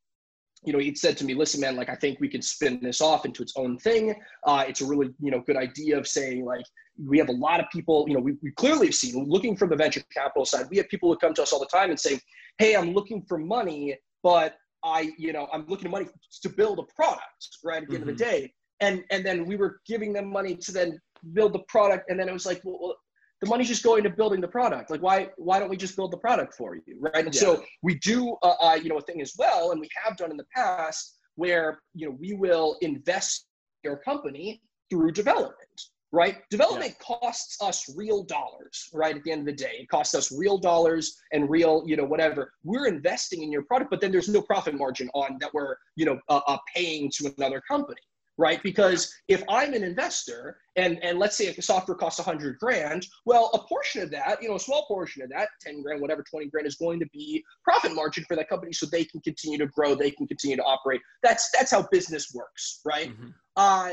[0.64, 3.00] you know, he'd said to me, listen, man, like, I think we can spin this
[3.00, 4.14] off into its own thing.
[4.46, 6.64] Uh, it's a really, you know, good idea of saying, like,
[7.04, 9.68] we have a lot of people, you know, we, we clearly have seen, looking from
[9.68, 11.98] the venture capital side, we have people who come to us all the time and
[11.98, 12.18] say,
[12.58, 16.06] hey, I'm looking for money, but I, you know, I'm looking for money
[16.42, 18.02] to build a product, right, at the mm-hmm.
[18.02, 18.36] end of the mm-hmm.
[18.36, 18.52] day.
[18.80, 21.00] And, and then we were giving them money to then
[21.32, 22.10] build the product.
[22.10, 22.96] And then it was like, well,
[23.40, 24.90] the money's just going to building the product.
[24.90, 27.24] Like, why why don't we just build the product for you, right?
[27.24, 27.40] And yeah.
[27.40, 30.30] so we do, uh, uh, you know, a thing as well, and we have done
[30.30, 33.46] in the past where you know we will invest
[33.84, 36.38] your company through development, right?
[36.50, 37.18] Development yeah.
[37.18, 39.14] costs us real dollars, right?
[39.14, 42.04] At the end of the day, it costs us real dollars and real, you know,
[42.04, 42.52] whatever.
[42.64, 46.06] We're investing in your product, but then there's no profit margin on that we're, you
[46.06, 48.00] know, uh, uh paying to another company
[48.38, 48.62] right?
[48.62, 53.06] Because if I'm an investor and, and let's say if the software costs 100 grand,
[53.24, 56.22] well, a portion of that, you know, a small portion of that, 10 grand, whatever,
[56.22, 59.58] 20 grand is going to be profit margin for that company so they can continue
[59.58, 61.00] to grow, they can continue to operate.
[61.22, 63.10] That's that's how business works, right?
[63.10, 63.28] Mm-hmm.
[63.56, 63.90] Uh,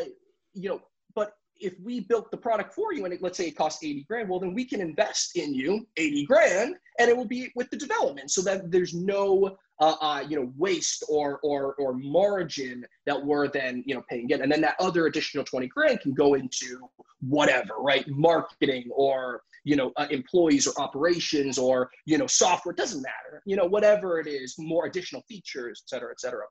[0.53, 0.81] you know,
[1.15, 4.05] but if we built the product for you and it, let's say it costs 80
[4.09, 7.69] grand, well, then we can invest in you 80 grand and it will be with
[7.69, 12.85] the development so that there's no uh, uh, you know, waste or, or, or margin
[13.05, 14.41] that we're then, you know, paying in.
[14.41, 16.87] And then that other additional 20 grand can go into
[17.21, 18.07] whatever, right?
[18.07, 23.55] Marketing or, you know, uh, employees or operations or, you know, software, doesn't matter, you
[23.55, 26.43] know, whatever it is, more additional features, et cetera, et cetera.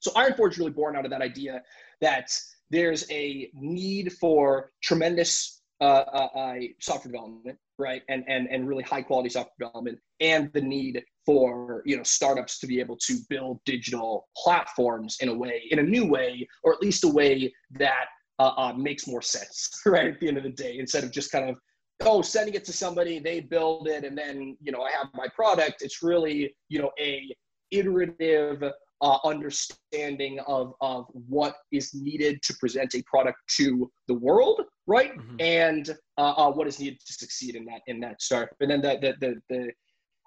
[0.00, 1.62] So Ironforge is really born out of that idea
[2.00, 2.30] that
[2.70, 8.82] there's a need for tremendous uh, uh, uh, software development, right, and and and really
[8.82, 13.16] high quality software development, and the need for you know startups to be able to
[13.28, 17.52] build digital platforms in a way in a new way or at least a way
[17.70, 18.06] that
[18.40, 21.30] uh, uh, makes more sense right at the end of the day instead of just
[21.30, 21.56] kind of
[22.00, 25.28] oh sending it to somebody they build it and then you know i have my
[25.36, 27.32] product it's really you know a
[27.70, 28.64] iterative
[29.02, 35.16] uh, understanding of, of what is needed to present a product to the world, right?
[35.16, 35.36] Mm-hmm.
[35.40, 38.56] And uh, uh, what is needed to succeed in that in that startup.
[38.60, 39.70] And then the the the, the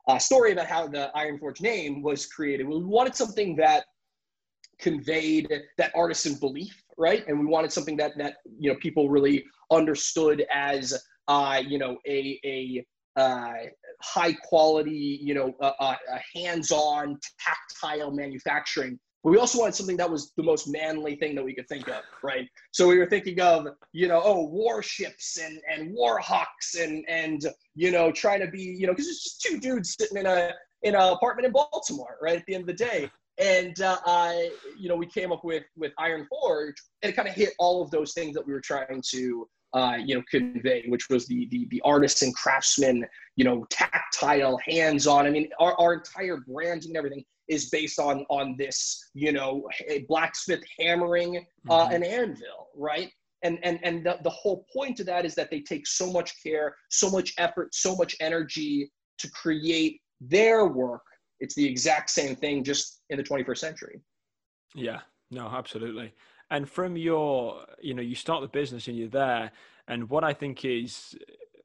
[0.08, 2.68] uh, story about how the Iron Forge name was created.
[2.68, 3.86] We wanted something that
[4.80, 7.26] conveyed that artisan belief, right?
[7.28, 10.94] And we wanted something that that you know people really understood as
[11.28, 12.86] uh, you know a a
[13.16, 13.54] uh,
[14.02, 15.96] high quality, you know, uh, uh,
[16.34, 21.46] hands-on, tactile manufacturing but we also wanted something that was the most manly thing that
[21.46, 22.48] we could think of, right?
[22.72, 27.42] So we were thinking of, you know, oh, warships and and warhawks and and
[27.76, 30.52] you know, trying to be, you know, because it's just two dudes sitting in a
[30.84, 32.38] in an apartment in Baltimore, right?
[32.38, 35.64] At the end of the day, and uh, I, you know, we came up with
[35.78, 38.62] with Iron Forge, and it kind of hit all of those things that we were
[38.62, 41.82] trying to uh, you know, convey, which was the, the, the
[42.22, 43.06] and craftsman,
[43.36, 45.26] you know, tactile, hands-on.
[45.26, 49.68] I mean, our, our entire branding and everything is based on on this, you know,
[50.08, 51.96] blacksmith hammering uh, mm-hmm.
[51.96, 53.12] an anvil, right?
[53.44, 56.42] And and and the, the whole point of that is that they take so much
[56.42, 61.02] care, so much effort, so much energy to create their work.
[61.40, 64.02] It's the exact same thing, just in the 21st century.
[64.76, 66.14] Yeah, no, absolutely.
[66.54, 69.52] And from your, you know, you start the business and you're there.
[69.88, 71.16] And what I think is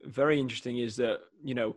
[0.03, 1.77] very interesting is that, you know,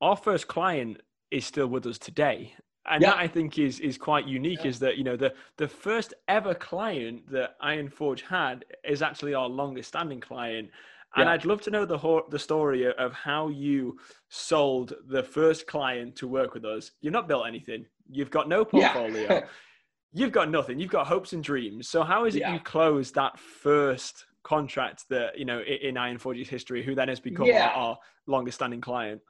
[0.00, 2.54] our first client is still with us today
[2.90, 3.10] and yeah.
[3.10, 4.60] that I think is is quite unique.
[4.62, 4.70] Yeah.
[4.70, 9.34] Is that you know the the first ever client that Iron Forge had is actually
[9.34, 10.70] our longest standing client,
[11.16, 11.32] and yeah.
[11.32, 13.98] I'd love to know the whole, the story of how you
[14.28, 16.92] sold the first client to work with us.
[17.00, 17.84] You've not built anything.
[18.10, 19.42] You've got no portfolio.
[20.12, 20.78] You've got nothing.
[20.78, 21.88] You've got hopes and dreams.
[21.88, 26.48] So how is it you closed that first contract that you know in Iron Forge's
[26.48, 29.20] history, who then has become our, our longest standing client?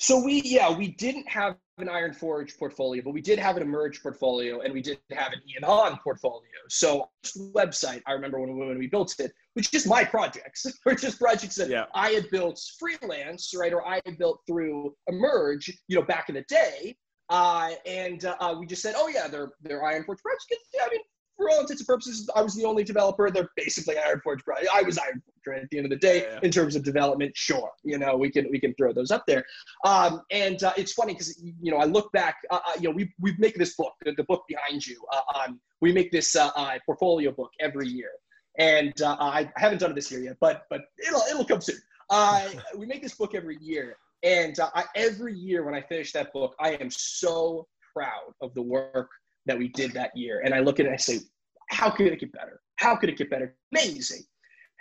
[0.00, 3.62] So we, yeah, we didn't have an Iron Forge portfolio, but we did have an
[3.62, 6.48] Emerge portfolio, and we did have an Ian Han portfolio.
[6.70, 7.10] So
[7.54, 11.56] website, I remember when, when we built it, which is my projects, or just projects
[11.56, 11.84] that yeah.
[11.94, 16.34] I had built freelance, right, or I had built through Emerge, you know, back in
[16.34, 16.96] the day.
[17.30, 20.68] Uh, and uh, we just said, oh yeah, they're they're Iron Forge projects.
[20.74, 21.00] Yeah, I mean,
[21.40, 23.30] for all intents and purposes, I was the only developer.
[23.30, 24.42] They're basically Iron Forge.
[24.72, 26.40] I was Iron Forge at the end of the day yeah, yeah.
[26.42, 27.32] in terms of development.
[27.34, 29.44] Sure, you know we can we can throw those up there.
[29.84, 32.36] Um, and uh, it's funny because you know I look back.
[32.50, 35.02] Uh, uh, you know we we make this book, the, the book behind you.
[35.12, 38.10] Uh, on we make this uh, uh, portfolio book every year,
[38.58, 41.80] and I haven't done it this year yet, but but it'll it'll come soon.
[42.76, 46.54] we make this book every year, and I, every year when I finish that book,
[46.60, 49.08] I am so proud of the work
[49.46, 50.42] that we did that year.
[50.44, 51.20] And I look at it and I say,
[51.70, 52.60] how could it get better?
[52.76, 53.56] How could it get better?
[53.72, 54.22] Amazing.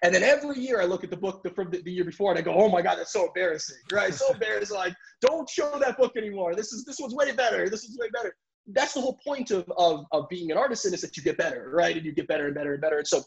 [0.03, 2.39] And then every year I look at the book from the, the, year before and
[2.39, 4.13] I go, oh my God, that's so embarrassing, right?
[4.13, 4.77] So embarrassing.
[4.77, 6.55] Like, don't show that book anymore.
[6.55, 7.69] This is this one's way better.
[7.69, 8.33] This is way better.
[8.67, 11.69] That's the whole point of, of, of being an artisan is that you get better,
[11.73, 11.95] right?
[11.97, 12.99] And you get better and better and better.
[12.99, 13.23] And so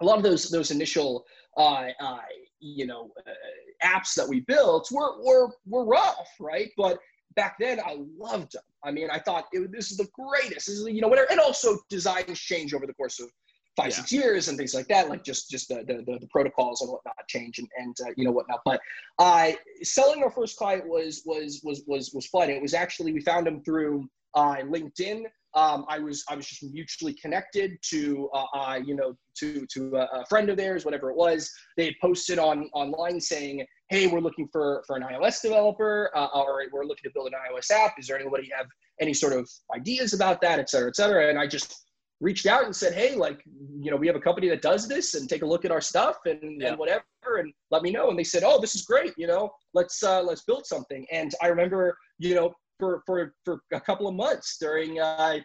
[0.00, 1.24] a lot of those those initial
[1.56, 2.18] uh, uh,
[2.62, 6.70] you know uh, apps that we built were, were were rough, right?
[6.76, 6.98] But
[7.34, 8.62] back then I loved them.
[8.84, 10.66] I mean, I thought it, this is the greatest.
[10.66, 11.30] This is you know whatever.
[11.30, 13.28] And also designs change over the course of
[13.76, 13.96] five yeah.
[13.96, 16.90] six years and things like that like just just the the, the, the protocols and
[16.90, 18.80] whatnot change and, and uh, you know whatnot but
[19.18, 19.50] uh,
[19.82, 23.46] selling our first client was was was was was fun it was actually we found
[23.46, 28.80] him through uh, linkedin um, I was I was just mutually connected to uh, uh,
[28.84, 31.50] you know to to a, a, friend of theirs, whatever it was.
[31.76, 36.28] They had posted on online saying, "Hey, we're looking for for an iOS developer, uh,
[36.34, 37.94] or we're looking to build an iOS app.
[37.98, 38.66] Is there anybody have
[39.00, 41.84] any sort of ideas about that, et cetera, et cetera?" And I just
[42.20, 43.42] reached out and said, "Hey, like,
[43.78, 45.82] you know, we have a company that does this, and take a look at our
[45.82, 46.68] stuff and, yeah.
[46.68, 47.04] and whatever,
[47.38, 49.12] and let me know." And they said, "Oh, this is great.
[49.18, 53.60] You know, let's uh, let's build something." And I remember, you know, for for for
[53.72, 55.38] a couple of months during uh,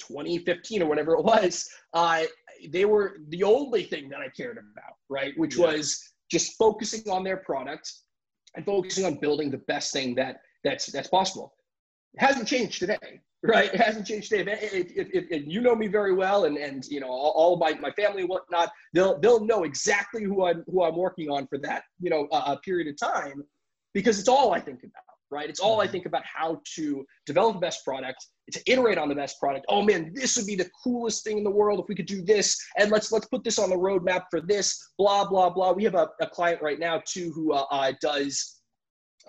[0.00, 2.22] 2015 or whatever it was, uh,
[2.70, 5.32] they were the only thing that I cared about, right?
[5.36, 5.66] Which yeah.
[5.66, 7.92] was just focusing on their product
[8.54, 11.54] and focusing on building the best thing that that's that's possible.
[12.14, 13.72] It hasn't changed today right?
[13.72, 14.30] It hasn't changed.
[14.30, 14.58] today.
[14.62, 17.56] If, if, if, if, you know me very well, and and you know all, all
[17.56, 21.46] my, my family and whatnot, they'll they'll know exactly who I'm who I'm working on
[21.46, 23.42] for that you know uh, period of time,
[23.94, 25.02] because it's all I think about.
[25.28, 25.92] Right, it's all I mm-hmm.
[25.92, 29.66] think about how to develop the best product, to iterate on the best product.
[29.68, 32.22] Oh man, this would be the coolest thing in the world if we could do
[32.22, 34.92] this, and let's let's put this on the roadmap for this.
[34.98, 35.72] Blah blah blah.
[35.72, 38.60] We have a, a client right now too who uh, uh, does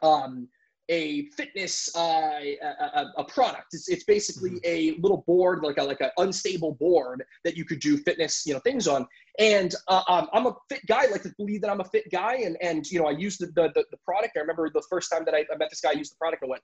[0.03, 0.47] um,
[0.89, 3.73] a fitness uh, a, a, product.
[3.73, 4.97] It's, it's basically mm-hmm.
[4.97, 8.53] a little board, like a like an unstable board that you could do fitness you
[8.53, 9.05] know things on.
[9.39, 11.03] And uh, um, I'm a fit guy.
[11.03, 13.39] I like to believe that I'm a fit guy, and and you know I used
[13.39, 14.37] the the, the product.
[14.37, 16.43] I remember the first time that I, I met this guy, I used the product.
[16.43, 16.61] I went,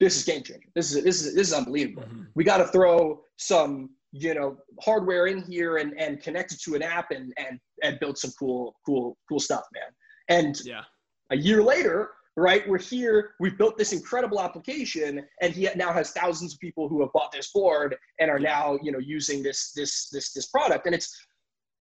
[0.00, 0.68] "This is game changer.
[0.74, 2.04] This is this is this is unbelievable.
[2.04, 2.22] Mm-hmm.
[2.34, 6.76] We got to throw some." you know hardware in here and and connect it to
[6.76, 9.90] an app and and and build some cool cool cool stuff man
[10.28, 10.82] and yeah
[11.30, 12.68] a year later right?
[12.68, 17.00] We're here, we've built this incredible application, and he now has thousands of people who
[17.00, 20.86] have bought this board and are now, you know, using this this this this product,
[20.86, 21.16] and it's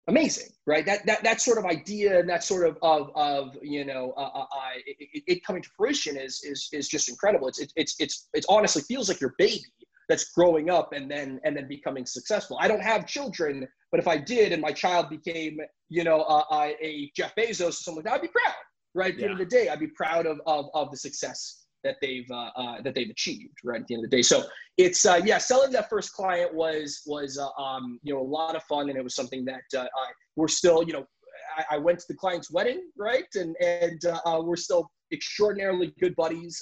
[0.07, 0.85] amazing, right?
[0.85, 4.31] That that that sort of idea and that sort of of of you know, uh,
[4.33, 7.47] uh, uh it, it, coming to fruition is is is just incredible.
[7.47, 9.65] It's it, it's it's it's honestly feels like your baby
[10.07, 12.57] that's growing up and then and then becoming successful.
[12.59, 15.59] I don't have children, but if I did and my child became,
[15.89, 18.55] you know, uh, uh a Jeff Bezos or something like that, I'd be proud
[18.95, 19.11] right?
[19.11, 19.31] At the yeah.
[19.31, 22.49] end of the day, I'd be proud of, of, of the success that they've uh,
[22.55, 24.21] uh, that they've achieved right at the end of the day.
[24.21, 24.43] So
[24.77, 28.55] it's uh, yeah, selling that first client was was uh, um, you know a lot
[28.55, 29.87] of fun, and it was something that uh,
[30.35, 31.05] we're still you know
[31.57, 36.15] I, I, went to the client's wedding right, and and uh, we're still extraordinarily good
[36.15, 36.61] buddies.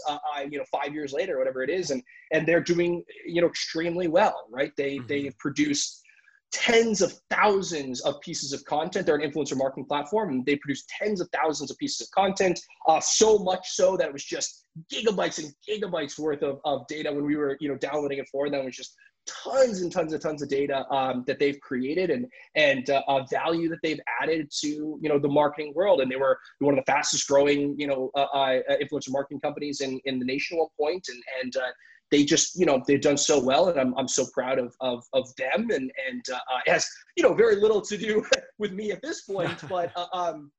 [0.50, 4.08] you know, five years later, whatever it is, and and they're doing you know extremely
[4.08, 4.72] well, right?
[4.78, 5.08] They mm-hmm.
[5.08, 6.04] they've produced
[6.52, 9.06] tens of thousands of pieces of content.
[9.06, 12.60] They're an influencer marketing platform, and they produce tens of thousands of pieces of content.
[12.88, 17.12] Uh, so much so that it was just gigabytes and gigabytes worth of, of data
[17.12, 18.62] when we were, you know, downloading it for them.
[18.62, 18.96] It was just
[19.28, 23.70] tons and tons and tons of data um, that they've created and and uh, value
[23.70, 26.02] that they've added to you know the marketing world.
[26.02, 29.82] And they were one of the fastest growing, you know, uh, uh influencer marketing companies
[29.82, 31.72] in in the nation at one point, and and uh,
[32.12, 35.04] they just you know they've done so well and i'm, I'm so proud of of,
[35.14, 38.26] of them and and uh, uh it has you know very little to do
[38.58, 40.52] with me at this point but uh, um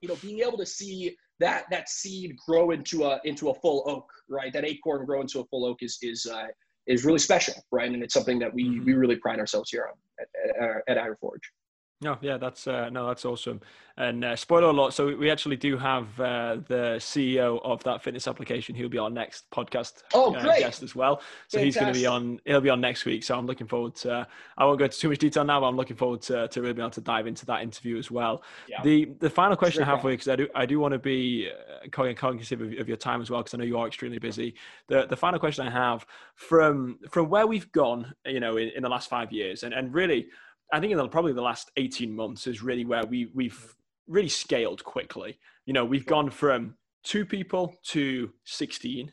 [0.00, 3.84] you know being able to see that that seed grow into a into a full
[3.86, 6.46] oak right that acorn grow into a full oak is is uh,
[6.86, 8.84] is really special right and it's something that we mm-hmm.
[8.84, 11.52] we really pride ourselves here on at, at, at Forge.
[12.00, 13.60] No, yeah, that's uh, no, that's awesome.
[13.96, 18.28] And uh, spoiler alert, so we actually do have uh, the CEO of that fitness
[18.28, 18.76] application.
[18.76, 20.60] He'll be our next podcast oh, uh, great.
[20.60, 21.20] guest as well.
[21.48, 21.64] So Fantastic.
[21.64, 22.40] he's going to be on.
[22.44, 23.24] He'll be on next week.
[23.24, 24.28] So I'm looking forward to.
[24.56, 26.74] I won't go into too much detail now, but I'm looking forward to, to really
[26.74, 28.44] being able to dive into that interview as well.
[28.68, 28.80] Yeah.
[28.84, 31.00] The the final question I have for you because I do I do want to
[31.00, 34.20] be uh, cognizant of, of your time as well because I know you are extremely
[34.20, 34.54] busy.
[34.86, 36.06] The the final question I have
[36.36, 39.92] from from where we've gone, you know, in, in the last five years, and and
[39.92, 40.28] really
[40.72, 43.74] I think in the, probably the last 18 months is really where we, we've
[44.06, 45.38] really scaled quickly.
[45.66, 49.12] You know, we've gone from two people to 16.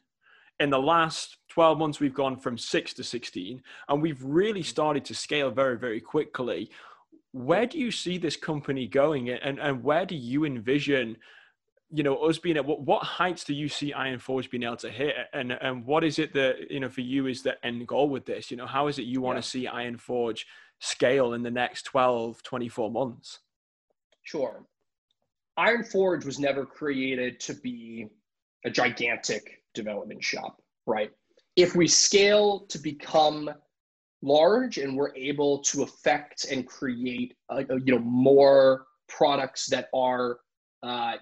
[0.59, 4.67] In the last 12 months, we've gone from six to 16, and we've really mm-hmm.
[4.67, 6.69] started to scale very, very quickly.
[7.31, 11.17] Where do you see this company going, and, and where do you envision
[11.91, 14.75] you know, us being at what, what heights do you see Iron Forge being able
[14.77, 15.15] to hit?
[15.33, 18.25] And and what is it that, you know, for you is the end goal with
[18.25, 18.49] this?
[18.49, 19.41] You know, how is it you want yeah.
[19.41, 20.47] to see Iron Forge
[20.85, 23.39] scale in the next 12, 24 months?
[24.23, 24.65] Sure.
[25.57, 28.07] Iron Forge was never created to be
[28.65, 31.11] a gigantic development shop, right?
[31.55, 33.49] If we scale to become
[34.21, 40.39] large and we're able to affect and create, uh, you know, more products that are
[40.83, 41.13] uh,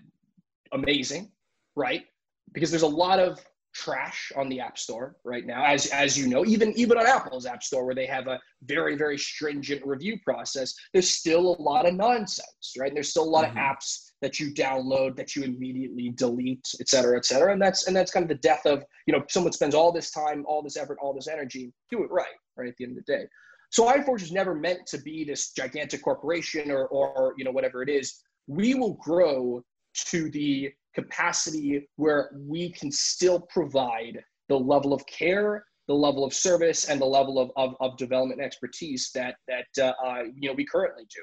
[0.72, 1.32] amazing,
[1.76, 2.06] right?
[2.54, 3.40] Because there's a lot of
[3.74, 5.64] trash on the app store right now.
[5.66, 8.96] As as you know even even on apple's app store where they have a very
[8.96, 12.88] very stringent review process there's still a lot of nonsense right?
[12.88, 13.58] And there's still a lot mm-hmm.
[13.58, 17.52] of apps that you download that you immediately delete et cetera et cetera.
[17.52, 20.12] And that's and that's kind of the death of you know someone spends all this
[20.12, 23.04] time all this effort all this energy do it right right at the end of
[23.06, 23.26] the day.
[23.72, 27.82] So ironforge is never meant to be this gigantic corporation or or you know whatever
[27.82, 28.22] it is.
[28.48, 29.64] We will grow
[30.10, 36.34] to the capacity where we can still provide the level of care the level of
[36.34, 40.54] service and the level of, of, of development expertise that that uh, uh, you know
[40.54, 41.22] we currently do.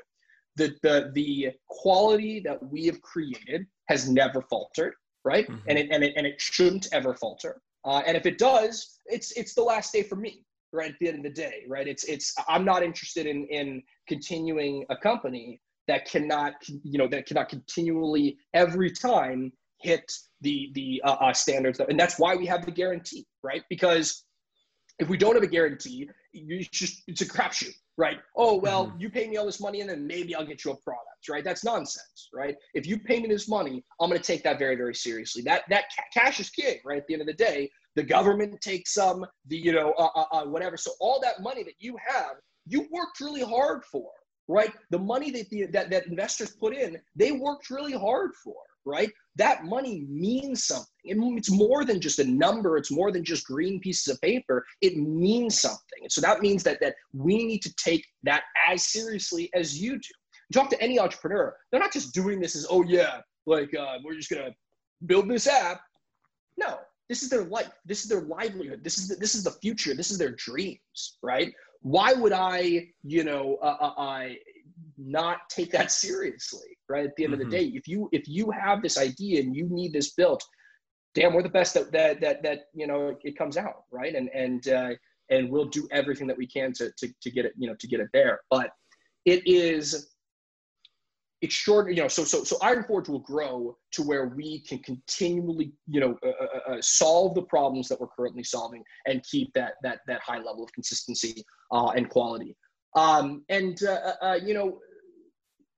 [0.56, 4.94] The, the the quality that we have created has never faltered
[5.24, 5.46] right?
[5.48, 5.68] Mm-hmm.
[5.68, 7.60] and it and it and it shouldn't ever falter.
[7.84, 11.08] Uh, and if it does it's it's the last day for me right at the
[11.08, 11.88] end of the day right?
[11.88, 15.60] It's it's i'm not interested in in continuing a company
[15.90, 20.10] that cannot you know that cannot continually every time hit
[20.40, 23.62] the the uh, uh, standards and that's why we have the guarantee right?
[23.68, 24.24] Because
[24.98, 28.18] if we don't have a guarantee you just it's a crapshoot right?
[28.36, 29.00] Oh well mm-hmm.
[29.00, 31.42] you pay me all this money and then maybe i'll get you a product right?
[31.42, 32.54] That's nonsense right?
[32.74, 35.42] If you pay me this money i'm going to take that very very seriously.
[35.42, 37.68] That that ca- cash is king right at the end of the day.
[37.96, 40.76] The government takes some the you know uh, uh, uh whatever.
[40.76, 42.36] So all that money that you have
[42.66, 44.10] you worked really hard for
[44.50, 44.72] right?
[44.90, 49.10] The money that, the, that, that investors put in, they worked really hard for, right?
[49.36, 50.86] That money means something.
[51.04, 52.76] It's more than just a number.
[52.76, 54.66] It's more than just green pieces of paper.
[54.80, 56.00] It means something.
[56.02, 59.98] And so that means that, that we need to take that as seriously as you
[59.98, 60.08] do.
[60.52, 64.16] talk to any entrepreneur, they're not just doing this as, oh yeah, like uh, we're
[64.16, 64.50] just gonna
[65.06, 65.80] build this app.
[66.58, 66.78] No,
[67.08, 67.70] this is their life.
[67.86, 68.82] This is their livelihood.
[68.82, 69.94] This is the, this is the future.
[69.94, 71.52] This is their dreams, right?
[71.82, 74.36] Why would I, you know, uh, uh, I
[74.98, 77.06] not take that seriously, right?
[77.06, 77.42] At the end mm-hmm.
[77.42, 77.70] of the mm-hmm.
[77.70, 80.44] day, if you if you have this idea and you need this built,
[81.14, 84.14] damn, we're the best that that that, that you know it comes out, right?
[84.14, 84.90] And and uh,
[85.30, 87.88] and we'll do everything that we can to, to to get it, you know, to
[87.88, 88.40] get it there.
[88.50, 88.70] But
[89.24, 90.10] it is
[91.48, 95.72] short, you know, so so so Iron Forge will grow to where we can continually,
[95.86, 99.74] you know, uh, uh, uh, solve the problems that we're currently solving and keep that
[99.82, 102.56] that that high level of consistency uh, and quality.
[102.96, 104.78] Um, and uh, uh, you know,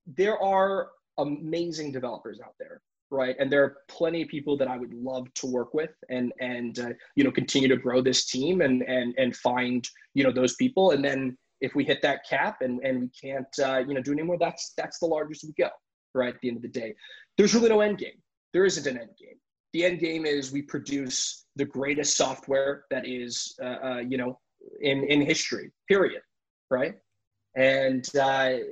[0.07, 0.89] there are
[1.19, 3.37] amazing developers out there, right?
[3.39, 6.97] And there are plenty of people that I would love to work with and and
[7.15, 10.91] you know continue to grow this team and and and find you know those people
[10.91, 14.13] and then if we hit that cap and, and we can't uh, you know do
[14.13, 15.71] anymore, that's that's the largest we go.
[16.15, 16.95] Right at the end of the day,
[17.39, 18.21] there's really no end game.
[18.53, 19.37] There isn't an end game.
[19.73, 24.39] The end game is we produce the greatest software that is uh, uh, you know
[24.81, 25.71] in in history.
[25.89, 26.21] Period.
[26.71, 26.95] Right,
[27.57, 28.65] and uh, and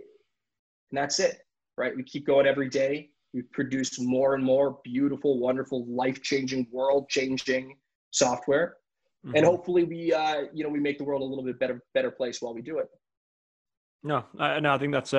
[0.92, 1.38] that's it.
[1.78, 3.10] Right, we keep going every day.
[3.32, 7.76] We produce more and more beautiful, wonderful, life changing, world changing
[8.10, 8.76] software
[9.24, 9.36] mm-hmm.
[9.36, 12.10] and hopefully we uh, you know we make the world a little bit better better
[12.10, 12.88] place while we do it.
[14.02, 15.18] No, I, no, I think that's a,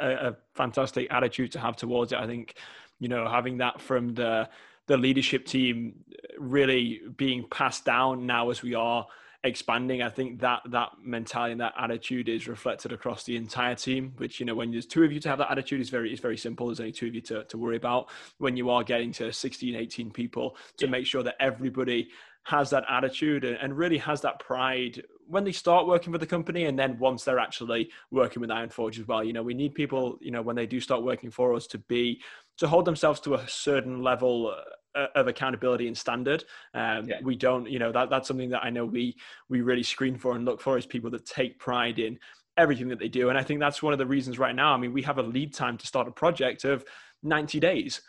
[0.00, 2.18] a, a fantastic attitude to have towards it.
[2.18, 2.56] I think
[2.98, 4.48] you know having that from the
[4.86, 5.94] the leadership team
[6.38, 9.06] really being passed down now as we are
[9.44, 14.12] expanding i think that that mentality and that attitude is reflected across the entire team
[14.16, 16.20] which you know when there's two of you to have that attitude is very is
[16.20, 19.12] very simple there's only two of you to, to worry about when you are getting
[19.12, 20.90] to 16 18 people to yeah.
[20.90, 22.08] make sure that everybody
[22.46, 26.66] has that attitude and really has that pride when they start working for the company
[26.66, 29.24] and then once they're actually working with Iron Forge as well.
[29.24, 31.78] You know, we need people, you know, when they do start working for us to
[31.78, 32.22] be
[32.58, 34.54] to hold themselves to a certain level
[34.94, 36.44] uh, of accountability and standard.
[36.72, 37.18] Um, yeah.
[37.20, 39.16] We don't, you know, that that's something that I know we
[39.48, 42.16] we really screen for and look for is people that take pride in
[42.56, 43.28] everything that they do.
[43.28, 44.72] And I think that's one of the reasons right now.
[44.72, 46.84] I mean, we have a lead time to start a project of
[47.24, 48.02] 90 days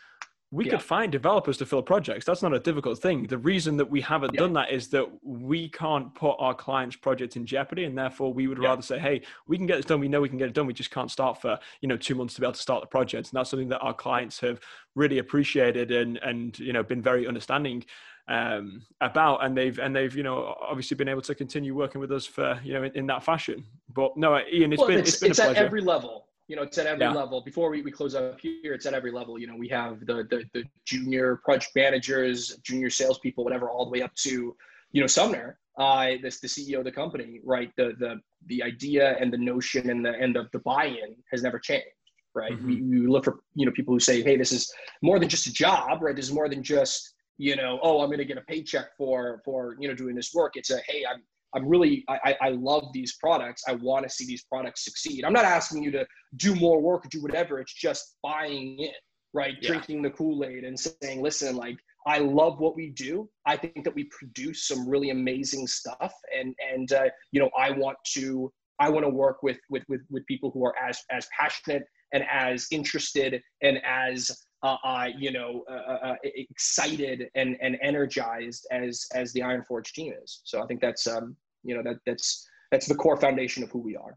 [0.50, 0.72] we yeah.
[0.72, 2.24] could find developers to fill projects.
[2.24, 3.26] That's not a difficult thing.
[3.26, 4.40] The reason that we haven't yeah.
[4.40, 8.46] done that is that we can't put our client's project in jeopardy, and therefore we
[8.46, 8.68] would yeah.
[8.68, 10.00] rather say, "Hey, we can get this done.
[10.00, 10.66] We know we can get it done.
[10.66, 12.86] We just can't start for you know two months to be able to start the
[12.86, 14.60] project." And that's something that our clients have
[14.94, 17.84] really appreciated and and you know been very understanding
[18.28, 22.10] um, about, and they've and they've you know obviously been able to continue working with
[22.10, 23.64] us for you know in, in that fashion.
[23.92, 26.62] But no, Ian, it's well, been it's, it's been it's at every level You know,
[26.62, 27.12] it's at every yeah.
[27.12, 27.42] level.
[27.42, 29.38] Before we, we close up here, it's at every level.
[29.38, 33.90] You know, we have the, the the junior project managers, junior salespeople, whatever, all the
[33.90, 34.56] way up to,
[34.92, 37.70] you know, Sumner, uh, this the CEO of the company, right?
[37.76, 41.58] The the the idea and the notion and the and the, the buy-in has never
[41.58, 41.86] changed,
[42.34, 42.52] right?
[42.52, 42.66] Mm-hmm.
[42.66, 44.72] We, we look for you know people who say, hey, this is
[45.02, 46.16] more than just a job, right?
[46.16, 49.40] This is more than just you know, oh, I'm going to get a paycheck for
[49.44, 50.56] for you know doing this work.
[50.56, 51.22] It's a hey, I'm
[51.54, 53.62] I'm really I, I love these products.
[53.66, 55.24] I want to see these products succeed.
[55.24, 57.58] I'm not asking you to do more work or do whatever.
[57.58, 58.90] It's just buying in,
[59.32, 59.54] right?
[59.60, 59.68] Yeah.
[59.68, 61.76] Drinking the Kool-Aid and saying, listen, like
[62.06, 63.28] I love what we do.
[63.46, 67.70] I think that we produce some really amazing stuff, and and uh, you know I
[67.70, 71.26] want to I want to work with with with with people who are as as
[71.38, 71.82] passionate
[72.12, 74.30] and as interested and as
[74.62, 79.62] uh, uh, you know, uh, uh, uh, excited and, and energized as as the Iron
[79.62, 80.40] Forge team is.
[80.44, 83.78] So I think that's um, you know that that's that's the core foundation of who
[83.78, 84.16] we are.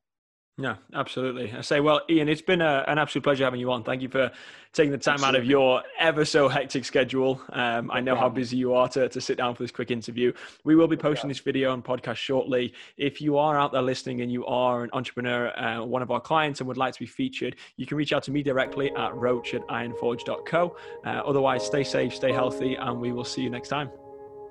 [0.62, 1.52] Yeah, absolutely.
[1.52, 3.84] I say, well, Ian, it's been a, an absolute pleasure having you on.
[3.84, 4.30] Thank you for
[4.74, 5.40] taking the time absolutely.
[5.40, 7.42] out of your ever so hectic schedule.
[7.52, 10.32] Um, I know how busy you are to, to sit down for this quick interview.
[10.64, 12.74] We will be posting this video and podcast shortly.
[12.98, 16.22] If you are out there listening and you are an entrepreneur, uh, one of our
[16.22, 19.16] clients, and would like to be featured, you can reach out to me directly at
[19.16, 20.76] roach at ironforge.co.
[21.04, 23.90] Uh, otherwise, stay safe, stay healthy, and we will see you next time.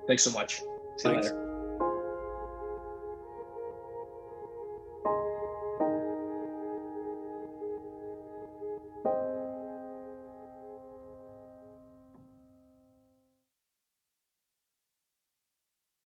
[0.07, 0.57] Thanks so much.
[0.57, 0.63] See
[1.03, 1.27] Thanks.
[1.27, 1.50] you later.